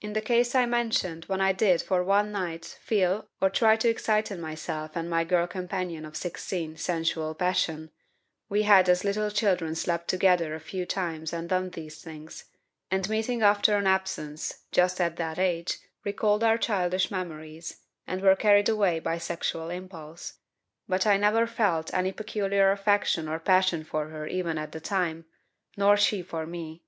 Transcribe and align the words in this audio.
In 0.00 0.14
the 0.14 0.22
case 0.22 0.54
I 0.54 0.64
mentioned 0.64 1.26
when 1.26 1.42
I 1.42 1.52
did 1.52 1.82
for 1.82 2.02
one 2.02 2.32
night 2.32 2.64
feel 2.80 3.28
or 3.38 3.50
try 3.50 3.76
to 3.76 3.88
excite 3.90 4.30
in 4.30 4.40
myself 4.40 4.92
and 4.96 5.10
my 5.10 5.24
girl 5.24 5.46
companion 5.46 6.06
of 6.06 6.16
16 6.16 6.78
sensual 6.78 7.34
passion, 7.34 7.90
we 8.48 8.62
had 8.62 8.88
as 8.88 9.04
little 9.04 9.30
children 9.30 9.74
slept 9.74 10.08
together 10.08 10.54
a 10.54 10.58
few 10.58 10.86
times 10.86 11.34
and 11.34 11.50
done 11.50 11.68
these 11.68 12.00
things, 12.02 12.46
and 12.90 13.10
meeting 13.10 13.42
after 13.42 13.76
an 13.76 13.86
absence, 13.86 14.64
just 14.72 15.02
at 15.02 15.16
that 15.16 15.38
age, 15.38 15.76
recalled 16.02 16.42
our 16.42 16.56
childish 16.56 17.10
memories, 17.10 17.82
and 18.06 18.22
were 18.22 18.34
carried 18.36 18.70
away 18.70 18.98
by 18.98 19.18
sexual 19.18 19.68
impulse. 19.68 20.38
But 20.88 21.06
I 21.06 21.18
never 21.18 21.46
felt 21.46 21.92
any 21.92 22.12
peculiar 22.12 22.70
affection 22.70 23.28
or 23.28 23.38
passion 23.38 23.84
for 23.84 24.08
her 24.08 24.26
even 24.26 24.56
at 24.56 24.72
the 24.72 24.80
time, 24.80 25.26
nor 25.76 25.98
she 25.98 26.22
for 26.22 26.46
me. 26.46 26.84